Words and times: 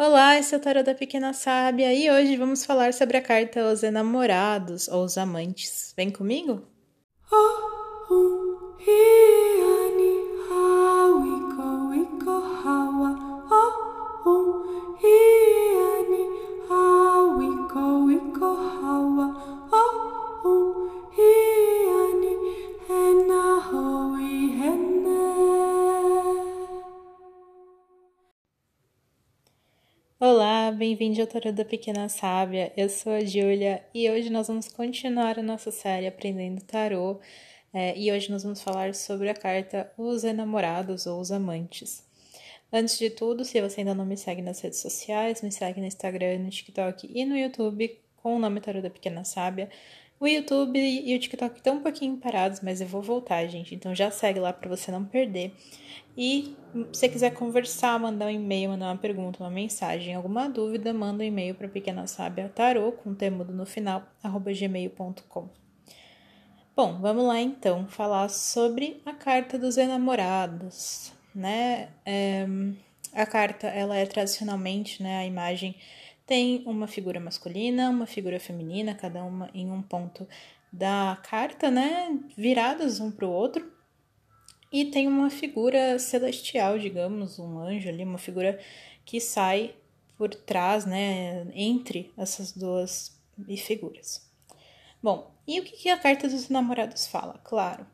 Olá, 0.00 0.38
esse 0.38 0.54
é 0.54 0.58
o 0.58 0.60
Tarot 0.60 0.84
da 0.84 0.94
Pequena 0.94 1.32
Sábia 1.32 1.92
e 1.92 2.08
hoje 2.08 2.36
vamos 2.36 2.64
falar 2.64 2.94
sobre 2.94 3.16
a 3.16 3.20
carta 3.20 3.62
aos 3.62 3.82
enamorados 3.82 4.86
ou 4.86 5.02
os 5.02 5.18
amantes. 5.18 5.92
Vem 5.96 6.08
comigo? 6.08 6.62
Oh, 7.32 7.77
bem-vindo 30.78 31.20
ao 31.20 31.26
Tarot 31.26 31.50
da 31.50 31.64
Pequena 31.64 32.08
Sábia. 32.08 32.72
Eu 32.76 32.88
sou 32.88 33.10
a 33.10 33.24
Júlia 33.24 33.82
e 33.92 34.08
hoje 34.08 34.30
nós 34.30 34.46
vamos 34.46 34.68
continuar 34.68 35.36
a 35.36 35.42
nossa 35.42 35.72
série 35.72 36.06
Aprendendo 36.06 36.62
Tarot. 36.62 37.18
É, 37.74 37.98
e 37.98 38.12
hoje 38.12 38.30
nós 38.30 38.44
vamos 38.44 38.62
falar 38.62 38.94
sobre 38.94 39.28
a 39.28 39.34
carta 39.34 39.92
Os 39.98 40.22
Enamorados 40.22 41.04
ou 41.04 41.20
os 41.20 41.32
Amantes. 41.32 42.06
Antes 42.72 42.96
de 42.96 43.10
tudo, 43.10 43.44
se 43.44 43.60
você 43.60 43.80
ainda 43.80 43.92
não 43.92 44.06
me 44.06 44.16
segue 44.16 44.40
nas 44.40 44.60
redes 44.60 44.78
sociais, 44.78 45.42
me 45.42 45.50
segue 45.50 45.80
no 45.80 45.86
Instagram, 45.86 46.38
no 46.38 46.48
TikTok 46.48 47.10
e 47.12 47.24
no 47.24 47.36
YouTube 47.36 47.98
com 48.22 48.36
o 48.36 48.38
nome 48.38 48.60
Tarot 48.60 48.80
da 48.80 48.88
Pequena 48.88 49.24
Sábia. 49.24 49.68
O 50.20 50.26
YouTube 50.26 50.78
e 50.78 51.14
o 51.14 51.18
TikTok 51.18 51.56
estão 51.56 51.76
um 51.76 51.80
pouquinho 51.80 52.16
parados, 52.16 52.60
mas 52.60 52.80
eu 52.80 52.88
vou 52.88 53.00
voltar, 53.00 53.46
gente. 53.46 53.74
Então 53.74 53.94
já 53.94 54.10
segue 54.10 54.40
lá 54.40 54.52
para 54.52 54.68
você 54.68 54.90
não 54.90 55.04
perder. 55.04 55.54
E 56.16 56.56
se 56.92 57.00
você 57.00 57.08
quiser 57.08 57.30
conversar, 57.30 57.98
mandar 58.00 58.26
um 58.26 58.30
e-mail, 58.30 58.70
mandar 58.70 58.86
uma 58.86 58.96
pergunta, 58.96 59.42
uma 59.42 59.50
mensagem, 59.50 60.14
alguma 60.14 60.48
dúvida, 60.48 60.92
manda 60.92 61.22
um 61.22 61.26
e-mail 61.26 61.54
para 61.54 61.68
Pequena 61.68 62.08
Sábia 62.08 62.50
Tarô, 62.52 62.90
com 62.90 63.14
temudo 63.14 63.52
no 63.52 63.64
final, 63.64 64.02
arroba 64.20 64.52
gmail.com. 64.52 65.48
Bom, 66.74 66.98
vamos 67.00 67.24
lá 67.24 67.40
então 67.40 67.86
falar 67.86 68.28
sobre 68.28 69.00
a 69.06 69.12
carta 69.12 69.56
dos 69.56 69.76
enamorados, 69.76 71.12
né? 71.32 71.90
É, 72.04 72.46
a 73.12 73.26
carta, 73.26 73.68
ela 73.68 73.96
é 73.96 74.04
tradicionalmente, 74.06 75.02
né, 75.02 75.18
a 75.18 75.24
imagem 75.24 75.76
tem 76.28 76.62
uma 76.66 76.86
figura 76.86 77.18
masculina, 77.18 77.88
uma 77.88 78.04
figura 78.04 78.38
feminina, 78.38 78.94
cada 78.94 79.24
uma 79.24 79.50
em 79.54 79.72
um 79.72 79.80
ponto 79.80 80.28
da 80.70 81.18
carta, 81.22 81.70
né, 81.70 82.20
viradas 82.36 83.00
um 83.00 83.10
para 83.10 83.26
o 83.26 83.32
outro. 83.32 83.72
E 84.70 84.84
tem 84.84 85.08
uma 85.08 85.30
figura 85.30 85.98
celestial, 85.98 86.78
digamos, 86.78 87.38
um 87.38 87.58
anjo 87.58 87.88
ali, 87.88 88.04
uma 88.04 88.18
figura 88.18 88.60
que 89.06 89.18
sai 89.18 89.74
por 90.18 90.28
trás, 90.34 90.84
né, 90.84 91.46
entre 91.54 92.12
essas 92.18 92.52
duas 92.52 93.18
figuras. 93.56 94.30
Bom, 95.02 95.32
e 95.46 95.58
o 95.60 95.64
que 95.64 95.88
a 95.88 95.96
carta 95.96 96.28
dos 96.28 96.50
namorados 96.50 97.06
fala? 97.06 97.40
Claro, 97.42 97.86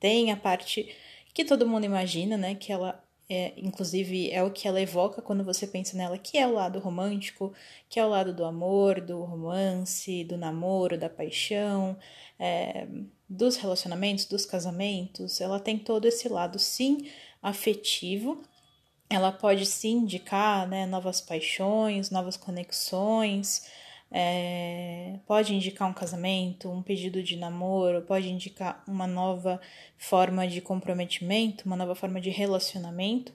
tem 0.00 0.32
a 0.32 0.36
parte 0.36 0.92
que 1.32 1.44
todo 1.44 1.68
mundo 1.68 1.84
imagina, 1.84 2.36
né, 2.36 2.56
que 2.56 2.72
ela 2.72 3.05
é, 3.28 3.52
inclusive 3.56 4.30
é 4.30 4.42
o 4.42 4.50
que 4.50 4.68
ela 4.68 4.80
evoca 4.80 5.20
quando 5.20 5.44
você 5.44 5.66
pensa 5.66 5.96
nela, 5.96 6.16
que 6.16 6.38
é 6.38 6.46
o 6.46 6.52
lado 6.52 6.78
romântico, 6.78 7.52
que 7.88 7.98
é 7.98 8.04
o 8.04 8.08
lado 8.08 8.32
do 8.32 8.44
amor, 8.44 9.00
do 9.00 9.22
romance, 9.24 10.24
do 10.24 10.36
namoro, 10.36 10.98
da 10.98 11.10
paixão, 11.10 11.98
é, 12.38 12.86
dos 13.28 13.56
relacionamentos, 13.56 14.26
dos 14.26 14.46
casamentos, 14.46 15.40
ela 15.40 15.58
tem 15.58 15.78
todo 15.78 16.06
esse 16.06 16.28
lado, 16.28 16.58
sim, 16.58 17.10
afetivo. 17.42 18.42
Ela 19.10 19.32
pode 19.32 19.66
sim 19.66 19.98
indicar 19.98 20.68
né, 20.68 20.86
novas 20.86 21.20
paixões, 21.20 22.10
novas 22.10 22.36
conexões, 22.36 23.68
é, 24.18 25.18
pode 25.26 25.54
indicar 25.54 25.86
um 25.86 25.92
casamento, 25.92 26.70
um 26.70 26.80
pedido 26.80 27.22
de 27.22 27.36
namoro, 27.36 28.00
pode 28.00 28.30
indicar 28.30 28.82
uma 28.88 29.06
nova 29.06 29.60
forma 29.98 30.48
de 30.48 30.62
comprometimento, 30.62 31.66
uma 31.66 31.76
nova 31.76 31.94
forma 31.94 32.18
de 32.18 32.30
relacionamento. 32.30 33.30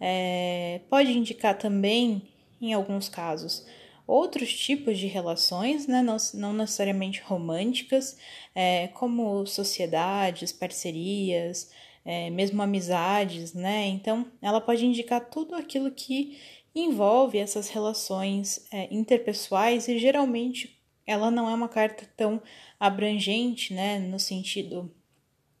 É, 0.00 0.80
pode 0.90 1.16
indicar 1.16 1.56
também, 1.56 2.20
em 2.60 2.72
alguns 2.72 3.08
casos, 3.08 3.64
outros 4.08 4.52
tipos 4.52 4.98
de 4.98 5.06
relações, 5.06 5.86
né, 5.86 6.02
não, 6.02 6.16
não 6.34 6.52
necessariamente 6.52 7.22
românticas, 7.22 8.18
é, 8.56 8.88
como 8.88 9.46
sociedades, 9.46 10.50
parcerias, 10.50 11.70
é, 12.04 12.28
mesmo 12.30 12.60
amizades, 12.60 13.54
né? 13.54 13.86
Então, 13.86 14.26
ela 14.42 14.60
pode 14.60 14.84
indicar 14.84 15.20
tudo 15.28 15.54
aquilo 15.54 15.92
que 15.92 16.38
envolve 16.74 17.38
essas 17.38 17.68
relações 17.68 18.66
é, 18.72 18.92
interpessoais 18.94 19.88
e 19.88 19.98
geralmente 19.98 20.78
ela 21.06 21.30
não 21.30 21.48
é 21.48 21.54
uma 21.54 21.68
carta 21.68 22.08
tão 22.16 22.40
abrangente, 22.78 23.72
né, 23.72 23.98
no 23.98 24.18
sentido 24.18 24.94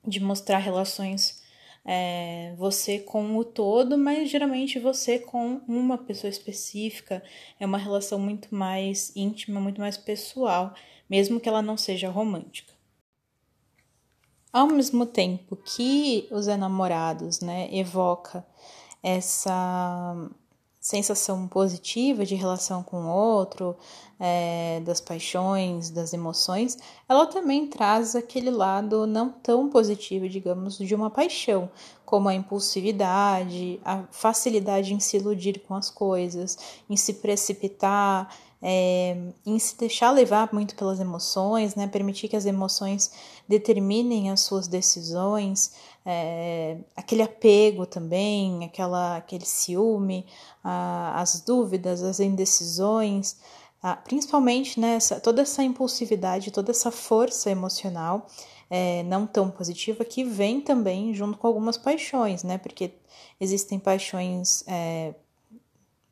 de 0.06 0.20
mostrar 0.20 0.58
relações 0.58 1.42
é, 1.90 2.54
você 2.58 2.98
com 2.98 3.34
o 3.38 3.42
todo, 3.42 3.96
mas 3.96 4.28
geralmente 4.28 4.78
você 4.78 5.18
com 5.18 5.62
uma 5.66 5.96
pessoa 5.96 6.28
específica. 6.28 7.22
É 7.58 7.64
uma 7.64 7.78
relação 7.78 8.18
muito 8.18 8.54
mais 8.54 9.10
íntima, 9.16 9.58
muito 9.58 9.80
mais 9.80 9.96
pessoal, 9.96 10.74
mesmo 11.08 11.40
que 11.40 11.48
ela 11.48 11.62
não 11.62 11.78
seja 11.78 12.10
romântica. 12.10 12.74
Ao 14.52 14.66
mesmo 14.66 15.06
tempo 15.06 15.56
que 15.56 16.28
os 16.30 16.46
enamorados, 16.46 17.40
né, 17.40 17.68
evoca 17.74 18.46
essa 19.02 20.14
sensação 20.88 21.46
positiva 21.46 22.24
de 22.24 22.34
relação 22.34 22.82
com 22.82 23.02
o 23.02 23.14
outro, 23.14 23.76
é, 24.18 24.80
das 24.86 25.02
paixões, 25.02 25.90
das 25.90 26.14
emoções, 26.14 26.78
ela 27.06 27.26
também 27.26 27.66
traz 27.66 28.16
aquele 28.16 28.50
lado 28.50 29.06
não 29.06 29.28
tão 29.28 29.68
positivo, 29.68 30.26
digamos, 30.26 30.78
de 30.78 30.94
uma 30.94 31.10
paixão, 31.10 31.68
como 32.06 32.30
a 32.30 32.34
impulsividade, 32.34 33.78
a 33.84 34.04
facilidade 34.10 34.94
em 34.94 34.98
se 34.98 35.18
iludir 35.18 35.60
com 35.68 35.74
as 35.74 35.90
coisas, 35.90 36.56
em 36.88 36.96
se 36.96 37.12
precipitar, 37.14 38.34
é, 38.62 39.16
em 39.46 39.58
se 39.58 39.76
deixar 39.78 40.10
levar 40.10 40.48
muito 40.52 40.74
pelas 40.74 40.98
emoções, 41.00 41.74
né? 41.74 41.86
Permitir 41.86 42.28
que 42.28 42.36
as 42.36 42.46
emoções 42.46 43.12
determinem 43.48 44.30
as 44.30 44.40
suas 44.40 44.66
decisões, 44.66 45.74
é, 46.04 46.78
aquele 46.96 47.22
apego 47.22 47.86
também, 47.86 48.64
aquela, 48.64 49.16
aquele 49.16 49.44
ciúme, 49.44 50.26
a, 50.62 51.20
as 51.20 51.40
dúvidas, 51.40 52.02
as 52.02 52.20
indecisões, 52.20 53.36
a, 53.82 53.94
principalmente 53.94 54.80
né, 54.80 54.98
toda 55.22 55.42
essa 55.42 55.62
impulsividade, 55.62 56.50
toda 56.50 56.70
essa 56.70 56.90
força 56.90 57.50
emocional 57.50 58.26
é, 58.70 59.02
não 59.04 59.26
tão 59.26 59.50
positiva 59.50 60.04
que 60.04 60.24
vem 60.24 60.60
também 60.60 61.14
junto 61.14 61.38
com 61.38 61.46
algumas 61.46 61.78
paixões, 61.78 62.42
né? 62.42 62.58
Porque 62.58 62.92
existem 63.40 63.78
paixões. 63.78 64.62
É, 64.66 65.14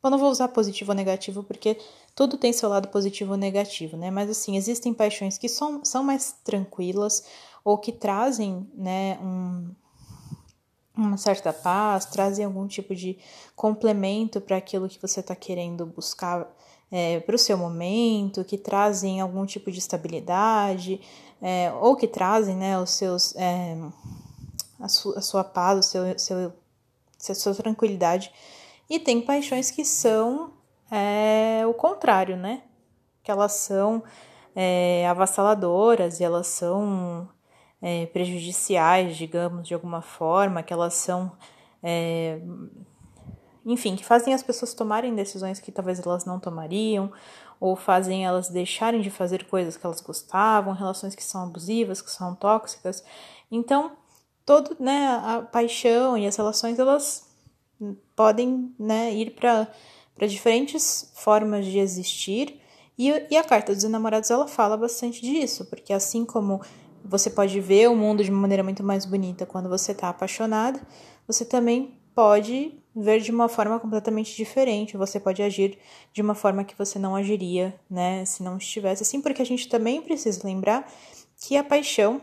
eu 0.02 0.10
não 0.10 0.18
vou 0.18 0.30
usar 0.30 0.48
positivo 0.48 0.92
ou 0.92 0.96
negativo 0.96 1.42
porque 1.42 1.76
tudo 2.16 2.38
tem 2.38 2.50
seu 2.50 2.70
lado 2.70 2.88
positivo 2.88 3.32
ou 3.32 3.36
negativo, 3.36 3.94
né? 3.94 4.10
Mas 4.10 4.30
assim, 4.30 4.56
existem 4.56 4.94
paixões 4.94 5.36
que 5.36 5.50
são, 5.50 5.84
são 5.84 6.02
mais 6.02 6.34
tranquilas 6.42 7.22
ou 7.62 7.76
que 7.76 7.92
trazem, 7.92 8.66
né, 8.74 9.18
um, 9.20 9.70
uma 10.96 11.18
certa 11.18 11.52
paz, 11.52 12.06
trazem 12.06 12.44
algum 12.46 12.66
tipo 12.66 12.94
de 12.94 13.18
complemento 13.54 14.40
para 14.40 14.56
aquilo 14.56 14.88
que 14.88 15.00
você 15.00 15.20
está 15.20 15.36
querendo 15.36 15.84
buscar 15.84 16.48
é, 16.90 17.20
para 17.20 17.36
o 17.36 17.38
seu 17.38 17.58
momento, 17.58 18.44
que 18.44 18.56
trazem 18.56 19.20
algum 19.20 19.44
tipo 19.44 19.70
de 19.70 19.78
estabilidade, 19.78 21.00
é, 21.42 21.70
ou 21.80 21.96
que 21.96 22.08
trazem 22.08 22.56
né, 22.56 22.78
os 22.78 22.90
seus, 22.90 23.36
é, 23.36 23.76
a, 24.80 24.88
su, 24.88 25.12
a, 25.18 25.20
sua 25.20 25.44
paz, 25.44 25.80
o 25.80 25.82
seu, 25.82 26.18
seu, 26.18 26.52
a 27.28 27.34
sua 27.34 27.54
tranquilidade 27.54 28.32
e 28.88 28.98
tem 28.98 29.20
paixões 29.20 29.70
que 29.70 29.84
são 29.84 30.55
é, 30.90 31.66
o 31.66 31.74
contrário, 31.74 32.36
né? 32.36 32.62
Que 33.22 33.30
elas 33.30 33.52
são 33.52 34.02
é, 34.54 35.06
avassaladoras 35.08 36.20
e 36.20 36.24
elas 36.24 36.46
são 36.46 37.28
é, 37.82 38.06
prejudiciais, 38.06 39.16
digamos, 39.16 39.66
de 39.66 39.74
alguma 39.74 40.00
forma, 40.00 40.62
que 40.62 40.72
elas 40.72 40.94
são. 40.94 41.32
É, 41.82 42.40
enfim, 43.64 43.96
que 43.96 44.04
fazem 44.04 44.32
as 44.32 44.42
pessoas 44.42 44.74
tomarem 44.74 45.14
decisões 45.14 45.58
que 45.58 45.72
talvez 45.72 45.98
elas 45.98 46.24
não 46.24 46.38
tomariam, 46.38 47.12
ou 47.58 47.74
fazem 47.74 48.24
elas 48.24 48.48
deixarem 48.48 49.00
de 49.00 49.10
fazer 49.10 49.44
coisas 49.46 49.76
que 49.76 49.84
elas 49.84 50.00
gostavam, 50.00 50.72
relações 50.72 51.14
que 51.14 51.24
são 51.24 51.42
abusivas, 51.42 52.00
que 52.00 52.10
são 52.10 52.34
tóxicas. 52.34 53.04
Então, 53.50 53.92
todo, 54.44 54.76
né, 54.78 55.20
a 55.24 55.42
paixão 55.42 56.16
e 56.16 56.26
as 56.26 56.36
relações, 56.36 56.78
elas 56.78 57.28
podem 58.14 58.72
né, 58.78 59.12
ir 59.12 59.32
para 59.32 59.68
diferentes 60.24 61.10
formas 61.14 61.66
de 61.66 61.78
existir. 61.78 62.60
E, 62.98 63.10
e 63.30 63.36
a 63.36 63.44
carta 63.44 63.74
dos 63.74 63.84
enamorados 63.84 64.30
ela 64.30 64.46
fala 64.46 64.76
bastante 64.76 65.20
disso, 65.20 65.66
porque 65.66 65.92
assim 65.92 66.24
como 66.24 66.62
você 67.04 67.28
pode 67.28 67.60
ver 67.60 67.90
o 67.90 67.96
mundo 67.96 68.24
de 68.24 68.30
uma 68.30 68.40
maneira 68.40 68.62
muito 68.62 68.82
mais 68.82 69.04
bonita 69.04 69.44
quando 69.44 69.68
você 69.68 69.92
está 69.92 70.08
apaixonado, 70.08 70.80
você 71.26 71.44
também 71.44 71.98
pode 72.14 72.72
ver 72.94 73.20
de 73.20 73.30
uma 73.30 73.46
forma 73.46 73.78
completamente 73.78 74.34
diferente, 74.34 74.96
você 74.96 75.20
pode 75.20 75.42
agir 75.42 75.78
de 76.14 76.22
uma 76.22 76.34
forma 76.34 76.64
que 76.64 76.76
você 76.76 76.98
não 76.98 77.14
agiria, 77.14 77.78
né, 77.90 78.24
se 78.24 78.42
não 78.42 78.56
estivesse 78.56 79.02
assim, 79.02 79.20
porque 79.20 79.42
a 79.42 79.46
gente 79.46 79.68
também 79.68 80.00
precisa 80.00 80.40
lembrar 80.42 80.90
que 81.38 81.58
a 81.58 81.62
paixão, 81.62 82.22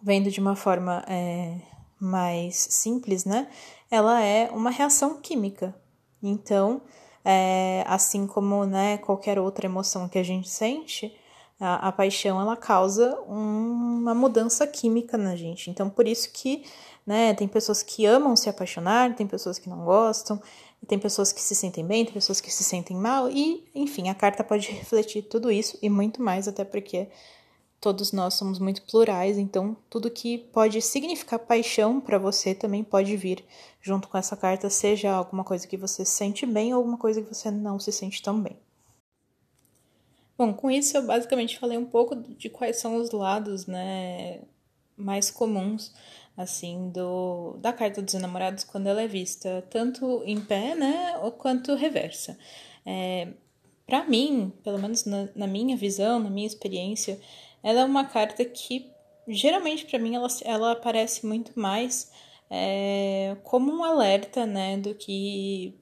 vendo 0.00 0.30
de 0.30 0.38
uma 0.38 0.54
forma 0.54 1.04
é, 1.08 1.56
mais 2.00 2.56
simples, 2.70 3.24
né, 3.24 3.48
ela 3.90 4.22
é 4.22 4.48
uma 4.52 4.70
reação 4.70 5.20
química. 5.20 5.74
Então, 6.22 6.82
é, 7.24 7.84
assim 7.86 8.26
como 8.26 8.64
né, 8.64 8.98
qualquer 8.98 9.38
outra 9.38 9.66
emoção 9.66 10.08
que 10.08 10.18
a 10.18 10.22
gente 10.22 10.48
sente, 10.48 11.14
a, 11.58 11.88
a 11.88 11.92
paixão 11.92 12.40
ela 12.40 12.56
causa 12.56 13.18
uma 13.26 14.14
mudança 14.14 14.66
química 14.66 15.18
na 15.18 15.36
gente. 15.36 15.70
Então, 15.70 15.90
por 15.90 16.06
isso 16.06 16.30
que 16.32 16.64
né? 17.06 17.34
Tem 17.34 17.48
pessoas 17.48 17.82
que 17.82 18.06
amam 18.06 18.36
se 18.36 18.48
apaixonar, 18.48 19.14
tem 19.16 19.26
pessoas 19.26 19.58
que 19.58 19.68
não 19.68 19.84
gostam, 19.84 20.40
tem 20.86 20.98
pessoas 20.98 21.32
que 21.32 21.40
se 21.40 21.54
sentem 21.54 21.84
bem, 21.84 22.04
tem 22.04 22.14
pessoas 22.14 22.40
que 22.40 22.52
se 22.52 22.62
sentem 22.62 22.96
mal, 22.96 23.28
e, 23.28 23.64
enfim, 23.74 24.08
a 24.08 24.14
carta 24.14 24.44
pode 24.44 24.70
refletir 24.72 25.22
tudo 25.22 25.50
isso 25.50 25.78
e 25.82 25.88
muito 25.88 26.22
mais, 26.22 26.46
até 26.46 26.64
porque 26.64 27.08
todos 27.80 28.12
nós 28.12 28.34
somos 28.34 28.58
muito 28.58 28.82
plurais, 28.82 29.38
então 29.38 29.76
tudo 29.88 30.10
que 30.10 30.38
pode 30.38 30.80
significar 30.82 31.38
paixão 31.38 32.00
para 32.00 32.18
você 32.18 32.54
também 32.54 32.84
pode 32.84 33.16
vir 33.16 33.44
junto 33.80 34.08
com 34.08 34.18
essa 34.18 34.36
carta, 34.36 34.68
seja 34.68 35.10
alguma 35.10 35.42
coisa 35.42 35.66
que 35.66 35.76
você 35.76 36.04
se 36.04 36.12
sente 36.12 36.44
bem 36.44 36.72
ou 36.72 36.78
alguma 36.78 36.98
coisa 36.98 37.22
que 37.22 37.34
você 37.34 37.50
não 37.50 37.78
se 37.78 37.90
sente 37.90 38.22
tão 38.22 38.40
bem. 38.40 38.56
Bom, 40.36 40.52
com 40.52 40.70
isso 40.70 40.96
eu 40.96 41.06
basicamente 41.06 41.58
falei 41.58 41.78
um 41.78 41.84
pouco 41.84 42.16
de 42.16 42.48
quais 42.48 42.76
são 42.78 42.96
os 42.96 43.10
lados, 43.10 43.66
né, 43.66 44.40
mais 44.96 45.30
comuns 45.30 45.92
assim, 46.36 46.90
do, 46.90 47.56
da 47.58 47.72
carta 47.72 48.00
dos 48.00 48.14
enamorados 48.14 48.64
quando 48.64 48.86
ela 48.86 49.02
é 49.02 49.06
vista 49.06 49.66
tanto 49.70 50.22
em 50.24 50.40
pé, 50.40 50.74
né, 50.74 51.18
ou 51.22 51.32
quanto 51.32 51.74
reversa. 51.74 52.38
É, 52.84 53.28
para 53.86 54.04
mim, 54.04 54.52
pelo 54.62 54.78
menos 54.78 55.04
na, 55.04 55.28
na, 55.34 55.46
minha 55.46 55.76
visão, 55.76 56.20
na 56.20 56.30
minha 56.30 56.46
experiência, 56.46 57.20
ela 57.62 57.80
é 57.80 57.84
uma 57.84 58.04
carta 58.04 58.44
que 58.44 58.90
geralmente 59.28 59.84
para 59.86 59.98
mim 59.98 60.14
ela, 60.14 60.28
ela 60.44 60.72
aparece 60.72 61.26
muito 61.26 61.58
mais 61.58 62.10
é, 62.50 63.36
como 63.44 63.72
um 63.72 63.84
alerta, 63.84 64.44
né, 64.44 64.76
do 64.76 64.94
que 64.94 65.78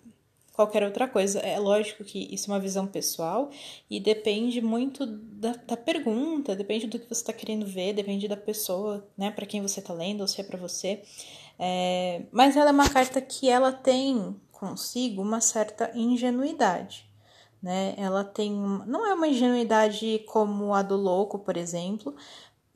qualquer 0.52 0.82
outra 0.82 1.08
coisa. 1.08 1.38
É 1.38 1.58
lógico 1.58 2.04
que 2.04 2.28
isso 2.34 2.50
é 2.50 2.54
uma 2.54 2.60
visão 2.60 2.86
pessoal 2.86 3.50
e 3.88 4.00
depende 4.00 4.60
muito 4.60 5.06
da, 5.06 5.52
da 5.52 5.76
pergunta, 5.76 6.56
depende 6.56 6.86
do 6.86 6.98
que 6.98 7.06
você 7.06 7.22
está 7.22 7.32
querendo 7.32 7.64
ver, 7.64 7.94
depende 7.94 8.28
da 8.28 8.36
pessoa, 8.36 9.08
né, 9.16 9.31
para 9.31 9.46
quem 9.46 9.62
você 9.62 9.81
está 9.81 9.94
lendo 9.94 10.20
ou 10.20 10.28
se 10.28 10.40
é 10.40 10.44
para 10.44 10.58
você. 10.58 11.02
É, 11.58 12.22
mas 12.31 12.56
ela 12.56 12.70
é 12.70 12.72
uma 12.72 12.88
carta 12.90 13.20
que 13.20 13.48
ela 13.48 13.72
tem 13.72 14.36
consigo 14.52 15.22
uma 15.22 15.40
certa 15.40 15.90
ingenuidade. 15.94 17.07
Né? 17.62 17.94
Ela 17.96 18.22
tem. 18.22 18.52
Não 18.87 19.06
é 19.06 19.14
uma 19.14 19.26
ingenuidade 19.26 20.25
como 20.26 20.72
a 20.75 20.82
do 20.82 20.96
louco, 20.96 21.38
por 21.38 21.56
exemplo, 21.56 22.14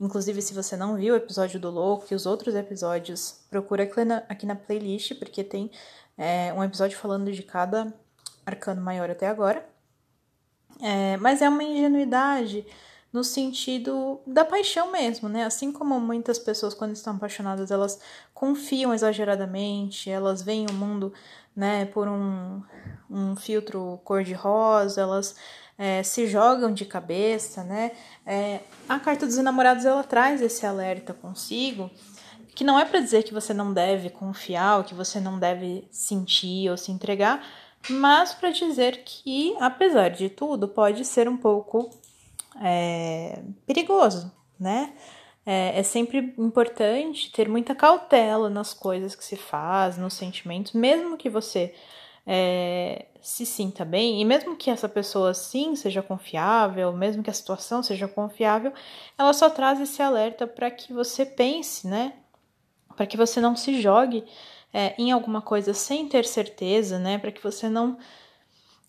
Inclusive, 0.03 0.41
se 0.41 0.53
você 0.53 0.75
não 0.75 0.97
viu 0.97 1.13
o 1.13 1.17
episódio 1.17 1.57
do 1.57 1.69
Louco 1.69 2.05
e 2.11 2.15
os 2.15 2.25
outros 2.25 2.55
episódios, 2.55 3.39
procura 3.49 3.83
aqui 3.83 4.03
na, 4.03 4.17
aqui 4.27 4.45
na 4.45 4.53
playlist, 4.53 5.17
porque 5.17 5.45
tem 5.45 5.71
é, 6.17 6.51
um 6.53 6.61
episódio 6.61 6.97
falando 6.97 7.31
de 7.31 7.41
cada 7.41 7.93
arcano 8.45 8.81
maior 8.81 9.09
até 9.09 9.27
agora. 9.27 9.65
É, 10.81 11.15
mas 11.17 11.41
é 11.41 11.47
uma 11.47 11.63
ingenuidade 11.63 12.65
no 13.13 13.23
sentido 13.23 14.19
da 14.25 14.43
paixão 14.43 14.91
mesmo, 14.91 15.29
né? 15.29 15.45
Assim 15.45 15.71
como 15.71 15.99
muitas 15.99 16.39
pessoas, 16.39 16.73
quando 16.73 16.93
estão 16.93 17.15
apaixonadas, 17.15 17.69
elas 17.69 17.99
confiam 18.33 18.91
exageradamente, 18.91 20.09
elas 20.09 20.41
veem 20.41 20.65
o 20.67 20.73
mundo, 20.73 21.13
né, 21.55 21.85
por 21.85 22.07
um, 22.07 22.63
um 23.07 23.35
filtro 23.35 24.01
cor-de-rosa, 24.03 25.01
elas 25.01 25.35
é, 25.77 26.01
se 26.01 26.25
jogam 26.25 26.73
de 26.73 26.85
cabeça, 26.85 27.63
né? 27.63 27.91
É, 28.25 28.61
a 28.89 28.99
carta 28.99 29.27
dos 29.27 29.37
enamorados 29.37 29.85
ela 29.85 30.03
traz 30.03 30.41
esse 30.41 30.65
alerta 30.65 31.13
consigo 31.13 31.91
que 32.55 32.63
não 32.63 32.79
é 32.79 32.85
para 32.85 32.99
dizer 32.99 33.23
que 33.23 33.33
você 33.33 33.53
não 33.53 33.73
deve 33.73 34.09
confiar, 34.09 34.77
ou 34.77 34.83
que 34.83 34.93
você 34.93 35.19
não 35.19 35.39
deve 35.39 35.87
sentir 35.91 36.69
ou 36.69 36.77
se 36.77 36.91
entregar, 36.91 37.43
mas 37.89 38.33
para 38.33 38.51
dizer 38.51 39.03
que, 39.03 39.55
apesar 39.59 40.09
de 40.09 40.29
tudo, 40.29 40.67
pode 40.67 41.03
ser 41.03 41.27
um 41.27 41.35
pouco 41.35 41.89
é, 42.61 43.41
perigoso, 43.65 44.31
né? 44.59 44.93
É, 45.45 45.79
é, 45.79 45.83
sempre 45.83 46.33
importante 46.37 47.31
ter 47.31 47.49
muita 47.49 47.75
cautela 47.75 48.49
nas 48.49 48.73
coisas 48.73 49.13
que 49.13 49.23
se 49.25 49.35
faz, 49.35 49.97
nos 49.97 50.13
sentimentos, 50.13 50.71
mesmo 50.71 51.17
que 51.17 51.29
você 51.29 51.73
é, 52.25 53.07
se 53.21 53.45
sinta 53.45 53.83
bem, 53.83 54.21
e 54.21 54.25
mesmo 54.25 54.55
que 54.55 54.69
essa 54.69 54.87
pessoa 54.87 55.33
sim 55.33 55.75
seja 55.75 56.01
confiável, 56.01 56.93
mesmo 56.93 57.21
que 57.21 57.29
a 57.29 57.33
situação 57.33 57.83
seja 57.83 58.07
confiável, 58.07 58.71
ela 59.17 59.33
só 59.33 59.49
traz 59.49 59.81
esse 59.81 60.01
alerta 60.01 60.47
para 60.47 60.71
que 60.71 60.93
você 60.93 61.25
pense, 61.25 61.87
né? 61.87 62.13
para 62.95 63.05
que 63.05 63.17
você 63.17 63.41
não 63.41 63.55
se 63.55 63.81
jogue 63.81 64.23
é, 64.73 64.95
em 64.97 65.11
alguma 65.11 65.41
coisa 65.41 65.73
sem 65.73 66.07
ter 66.07 66.25
certeza, 66.25 66.97
né? 66.99 67.17
Para 67.17 67.31
que 67.31 67.43
você 67.43 67.69
não, 67.69 67.97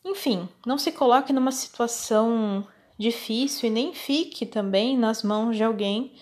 enfim, 0.04 0.48
não 0.66 0.78
se 0.78 0.92
coloque 0.92 1.32
numa 1.32 1.52
situação 1.52 2.66
difícil 2.98 3.68
e 3.68 3.72
nem 3.72 3.94
fique 3.94 4.46
também 4.46 4.96
nas 4.96 5.22
mãos 5.22 5.56
de 5.56 5.64
alguém 5.64 6.12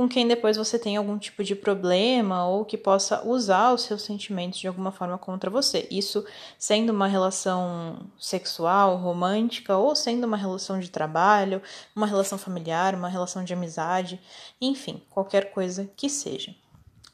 com 0.00 0.08
quem 0.08 0.26
depois 0.26 0.56
você 0.56 0.78
tem 0.78 0.96
algum 0.96 1.18
tipo 1.18 1.44
de 1.44 1.54
problema 1.54 2.46
ou 2.46 2.64
que 2.64 2.78
possa 2.78 3.22
usar 3.28 3.74
os 3.74 3.82
seus 3.82 4.00
sentimentos 4.00 4.58
de 4.58 4.66
alguma 4.66 4.90
forma 4.90 5.18
contra 5.18 5.50
você. 5.50 5.86
Isso 5.90 6.24
sendo 6.58 6.88
uma 6.88 7.06
relação 7.06 8.06
sexual, 8.18 8.96
romântica 8.96 9.76
ou 9.76 9.94
sendo 9.94 10.24
uma 10.24 10.38
relação 10.38 10.80
de 10.80 10.90
trabalho, 10.90 11.60
uma 11.94 12.06
relação 12.06 12.38
familiar, 12.38 12.94
uma 12.94 13.10
relação 13.10 13.44
de 13.44 13.52
amizade, 13.52 14.18
enfim, 14.58 15.02
qualquer 15.10 15.52
coisa 15.52 15.90
que 15.94 16.08
seja. 16.08 16.54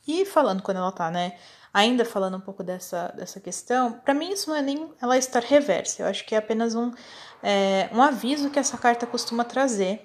E 0.07 0.25
falando 0.25 0.63
quando 0.63 0.77
ela 0.77 0.93
tá, 0.93 1.11
né? 1.11 1.37
Ainda 1.77 2.07
falando 2.07 2.39
um 2.39 2.41
pouco 2.41 2.65
dessa, 2.65 3.09
dessa 3.09 3.39
questão, 3.39 3.93
para 3.93 4.15
mim 4.15 4.33
isso 4.33 4.49
não 4.49 4.57
é 4.57 4.63
nem 4.63 4.91
ela 4.99 5.19
estar 5.19 5.43
reversa, 5.43 6.03
eu 6.03 6.07
acho 6.07 6.25
que 6.25 6.35
é 6.35 6.39
apenas 6.39 6.75
um, 6.75 6.91
é, 7.43 7.91
um 7.93 8.01
aviso 8.01 8.49
que 8.49 8.59
essa 8.59 8.79
carta 8.79 9.07
costuma 9.07 9.45
trazer, 9.45 10.03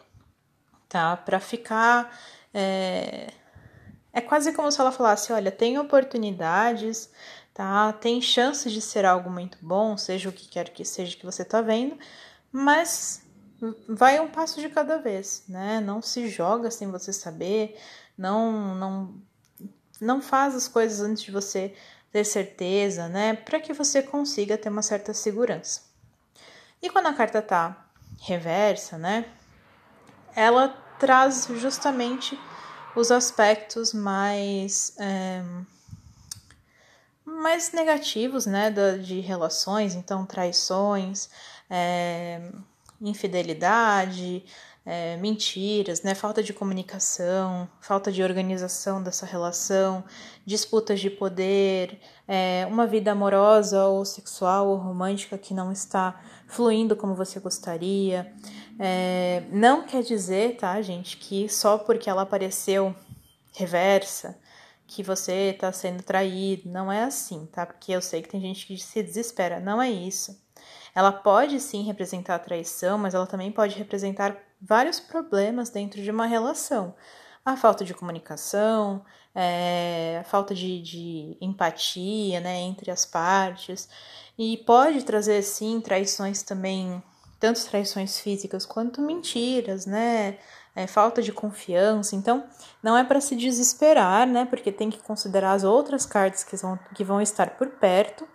tá? 0.90 1.16
Para 1.16 1.40
ficar. 1.40 2.14
É, 2.54 3.32
é 4.12 4.20
quase 4.20 4.52
como 4.52 4.70
se 4.70 4.82
ela 4.82 4.92
falasse: 4.92 5.32
olha, 5.32 5.50
tem 5.50 5.80
oportunidades, 5.80 7.10
tá? 7.54 7.94
Tem 7.94 8.22
chances 8.22 8.74
de 8.74 8.82
ser 8.82 9.06
algo 9.06 9.30
muito 9.30 9.58
bom, 9.62 9.96
seja 9.96 10.28
o 10.28 10.34
que 10.34 10.50
quer 10.50 10.68
que 10.72 10.84
seja 10.84 11.16
que 11.16 11.26
você 11.26 11.46
tá 11.46 11.62
vendo, 11.62 11.98
mas 12.52 13.26
vai 13.88 14.20
um 14.20 14.28
passo 14.28 14.60
de 14.60 14.68
cada 14.68 14.98
vez, 14.98 15.46
né? 15.48 15.80
Não 15.80 16.02
se 16.02 16.28
joga 16.28 16.70
sem 16.70 16.92
você 16.92 17.14
saber, 17.14 17.80
não, 18.18 18.76
não 18.76 19.31
não 20.02 20.22
faz 20.22 20.56
as 20.56 20.68
coisas 20.68 21.00
antes 21.00 21.24
de 21.24 21.32
você 21.32 21.74
ter 22.12 22.26
certeza, 22.26 23.08
né? 23.08 23.36
Para 23.36 23.60
que 23.60 23.72
você 23.72 24.02
consiga 24.02 24.58
ter 24.58 24.70
uma 24.70 24.82
certa 24.82 25.14
segurança. 25.14 25.84
E 26.82 26.90
quando 26.90 27.08
a 27.08 27.14
carta 27.14 27.42
tá 27.42 27.86
reversa, 28.20 28.98
né? 28.98 29.26
Ela 30.36 30.70
traz 31.00 31.48
justamente 31.56 32.38
os 32.96 33.12
aspectos 33.12 33.94
mais 33.94 34.94
é, 35.00 35.42
mais 37.24 37.72
negativos, 37.72 38.46
né, 38.46 38.70
de 39.02 39.20
relações, 39.20 39.96
então 39.96 40.26
traições, 40.26 41.30
é, 41.70 42.52
infidelidade, 43.02 44.44
é, 44.86 45.18
mentiras, 45.18 46.02
né, 46.02 46.16
falta 46.16 46.42
de 46.42 46.54
comunicação, 46.54 47.70
falta 47.80 48.12
de 48.12 48.24
organização 48.24 49.02
dessa 49.02 49.26
relação, 49.26 50.04
disputas 50.46 51.00
de 51.00 51.10
poder, 51.10 52.00
é, 52.28 52.66
uma 52.70 52.88
vida 52.88 53.12
amorosa 53.12 53.86
ou 53.86 54.04
sexual 54.06 54.70
ou 54.70 54.78
romântica 54.78 55.38
que 55.38 55.54
não 55.54 55.72
está 55.72 56.20
fluindo 56.48 56.96
como 56.96 57.16
você 57.16 57.40
gostaria. 57.40 58.34
É, 58.80 59.44
não 59.52 59.86
quer 59.86 60.04
dizer, 60.04 60.58
tá, 60.58 60.82
gente, 60.82 61.18
que 61.18 61.48
só 61.48 61.78
porque 61.78 62.10
ela 62.10 62.24
apareceu 62.24 62.96
reversa, 63.54 64.40
que 64.88 65.04
você 65.04 65.52
está 65.52 65.72
sendo 65.72 66.04
traído. 66.04 66.70
Não 66.70 66.92
é 66.92 67.04
assim, 67.04 67.46
tá? 67.46 67.66
Porque 67.66 67.92
eu 67.94 68.02
sei 68.02 68.22
que 68.22 68.30
tem 68.30 68.42
gente 68.42 68.66
que 68.66 68.78
se 68.78 69.02
desespera. 69.02 69.60
Não 69.60 69.82
é 69.82 69.90
isso. 69.90 70.38
Ela 70.94 71.12
pode 71.12 71.60
sim 71.60 71.84
representar 71.84 72.40
traição, 72.40 72.98
mas 72.98 73.14
ela 73.14 73.28
também 73.28 73.52
pode 73.52 73.78
representar 73.78 74.38
vários 74.62 75.00
problemas 75.00 75.70
dentro 75.70 76.02
de 76.02 76.12
uma 76.12 76.26
relação. 76.26 76.94
A 77.46 77.58
falta 77.58 77.84
de 77.84 77.94
comunicação, 77.94 79.04
é, 79.34 80.20
a 80.22 80.24
falta 80.24 80.54
de, 80.54 80.82
de 80.82 81.38
empatia 81.42 82.40
né, 82.40 82.60
entre 82.60 82.92
as 82.92 83.06
partes, 83.06 83.90
e 84.38 84.58
pode 84.66 85.04
trazer 85.04 85.42
sim 85.42 85.82
traições 85.82 86.44
também, 86.44 87.02
tanto 87.40 87.66
traições 87.66 88.20
físicas 88.20 88.66
quanto 88.66 89.02
mentiras, 89.02 89.86
né? 89.86 90.38
é, 90.76 90.88
falta 90.88 91.22
de 91.22 91.32
confiança. 91.32 92.16
Então, 92.16 92.44
não 92.82 92.98
é 92.98 93.04
para 93.04 93.22
se 93.22 93.36
desesperar, 93.36 94.26
né? 94.28 94.46
Porque 94.46 94.72
tem 94.72 94.90
que 94.90 95.00
considerar 95.00 95.54
as 95.54 95.64
outras 95.64 96.06
cartas 96.06 96.44
que 96.44 96.56
vão, 96.56 96.80
que 96.96 97.04
vão 97.04 97.22
estar 97.22 97.52
por 97.52 97.68
perto. 97.68 98.28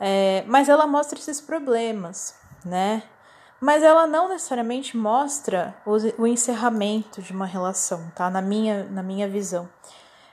É, 0.00 0.42
mas 0.46 0.68
ela 0.70 0.86
mostra 0.86 1.18
esses 1.18 1.40
problemas, 1.40 2.34
né? 2.64 3.02
Mas 3.60 3.82
ela 3.82 4.06
não 4.06 4.30
necessariamente 4.30 4.96
mostra 4.96 5.76
o, 5.84 6.22
o 6.22 6.26
encerramento 6.26 7.20
de 7.20 7.32
uma 7.32 7.44
relação, 7.44 8.10
tá? 8.16 8.30
Na 8.30 8.40
minha, 8.40 8.84
na 8.84 9.02
minha 9.02 9.28
visão. 9.28 9.68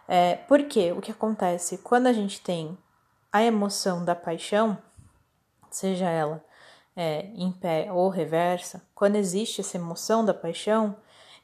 É, 0.08 0.36
porque 0.48 0.94
o 0.94 1.02
que 1.02 1.12
acontece? 1.12 1.80
Quando 1.80 2.08
a 2.08 2.14
gente 2.14 2.40
tem 2.40 2.78
a 3.32 3.44
emoção 3.44 4.06
da 4.06 4.16
paixão, 4.16 4.78
seja 5.70 6.10
ela 6.10 6.42
é, 6.96 7.26
em 7.36 7.52
pé 7.52 7.92
ou 7.92 8.08
reversa, 8.08 8.82
quando 8.96 9.18
existe 9.18 9.60
essa 9.60 9.76
emoção 9.76 10.24
da 10.24 10.34
paixão, 10.34 10.96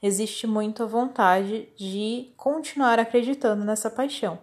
existe 0.01 0.47
muito 0.47 0.81
a 0.83 0.85
vontade 0.85 1.69
de 1.75 2.33
continuar 2.37 2.99
acreditando 2.99 3.65
nessa 3.65 3.91
paixão. 3.91 4.39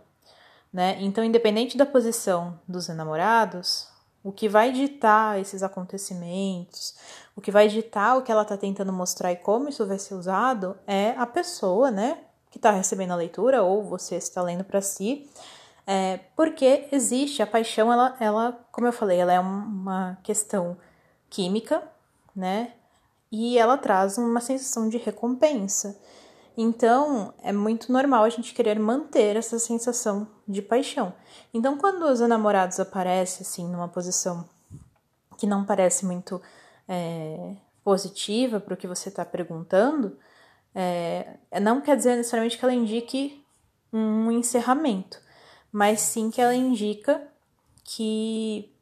Né? 0.73 0.97
Então, 1.01 1.25
independente 1.25 1.77
da 1.77 1.85
posição 1.85 2.59
dos 2.67 2.89
enamorados, 2.89 3.89
o 4.23 4.31
que 4.31 4.49
vai 4.49 4.71
ditar 4.71 5.41
esses 5.41 5.63
acontecimentos, 5.63 6.95
o 7.35 7.41
que 7.41 7.51
vai 7.51 7.69
ditar 7.69 8.17
o 8.17 8.23
que 8.23 8.31
ela 8.31 8.43
está 8.43 8.57
tentando 8.57 8.93
mostrar 8.93 9.33
e 9.33 9.37
como 9.37 9.69
isso 9.69 9.87
vai 9.87 9.99
ser 9.99 10.15
usado 10.15 10.77
é 10.87 11.11
a 11.17 11.27
pessoa, 11.27 11.91
né, 11.91 12.19
que 12.51 12.59
está 12.59 12.71
recebendo 12.71 13.13
a 13.13 13.17
leitura 13.17 13.63
ou 13.63 13.83
você 13.83 14.17
está 14.17 14.43
lendo 14.43 14.63
para 14.63 14.83
si, 14.83 15.29
é, 15.87 16.21
porque 16.37 16.87
existe 16.93 17.43
a 17.43 17.47
paixão, 17.47 17.93
ela, 17.93 18.17
ela, 18.21 18.61
como 18.71 18.87
eu 18.87 18.93
falei, 18.93 19.19
ela 19.19 19.33
é 19.33 19.41
uma 19.41 20.19
questão 20.23 20.77
química, 21.29 21.83
né, 22.37 22.75
e 23.33 23.59
ela 23.59 23.79
traz 23.79 24.19
uma 24.19 24.41
sensação 24.41 24.89
de 24.89 24.99
recompensa. 24.99 25.99
Então, 26.57 27.33
é 27.43 27.53
muito 27.53 27.93
normal 27.93 28.25
a 28.25 28.29
gente 28.29 28.53
querer 28.53 28.79
manter 28.79 29.37
essa 29.37 29.59
sensação 29.59 30.29
de 30.47 30.61
paixão. 30.61 31.15
Então, 31.55 31.77
quando 31.77 32.03
os 32.05 32.21
namorados 32.21 32.79
aparecem 32.81 33.43
assim 33.43 33.69
numa 33.69 33.89
posição 33.89 34.49
que 35.39 35.47
não 35.47 35.65
parece 35.65 36.05
muito 36.05 36.41
é, 36.89 37.57
positiva 37.83 38.61
para 38.61 38.75
o 38.75 38.77
que 38.77 38.87
você 38.87 39.09
está 39.09 39.25
perguntando, 39.25 40.19
é, 40.75 41.37
não 41.61 41.81
quer 41.81 41.97
dizer 41.97 42.17
necessariamente 42.17 42.59
que 42.59 42.65
ela 42.65 42.75
indique 42.75 43.45
um 43.93 44.31
encerramento, 44.31 45.21
mas 45.73 46.01
sim 46.01 46.31
que 46.31 46.41
ela 46.41 46.55
indica 46.55 47.23
que 47.85 48.73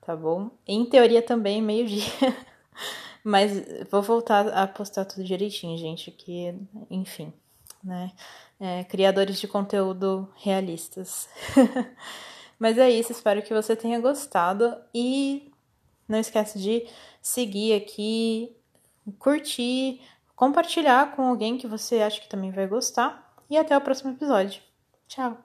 tá 0.02 0.16
bom? 0.16 0.52
Em 0.68 0.86
teoria 0.86 1.22
também, 1.22 1.62
meio-dia. 1.62 2.04
mas 3.24 3.52
vou 3.90 4.02
voltar 4.02 4.48
a 4.50 4.68
postar 4.68 5.06
tudo 5.06 5.24
direitinho, 5.24 5.78
gente, 5.78 6.12
que, 6.12 6.54
enfim, 6.90 7.34
né? 7.84 8.12
É, 8.60 8.84
criadores 8.84 9.40
de 9.40 9.48
conteúdo 9.48 10.28
realistas. 10.36 11.30
Mas 12.60 12.78
é 12.78 12.90
isso, 12.90 13.12
espero 13.12 13.42
que 13.42 13.54
você 13.54 13.76
tenha 13.76 14.00
gostado 14.00 14.76
e 14.94 15.52
não 16.08 16.20
esquece 16.20 16.60
de 16.60 16.88
seguir 17.22 17.74
aqui, 17.74 18.56
curtir, 19.20 20.02
compartilhar 20.36 21.16
com 21.16 21.24
alguém 21.24 21.58
que 21.58 21.68
você 21.68 22.02
acha 22.02 22.20
que 22.20 22.30
também 22.30 22.52
vai 22.52 22.68
gostar 22.68 23.36
e 23.50 23.58
até 23.58 23.78
o 23.78 23.82
próximo 23.82 24.12
episódio. 24.12 24.62
Tchau! 25.08 25.38